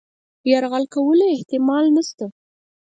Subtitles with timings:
[0.51, 2.25] یرغل کولو احتمال نسته.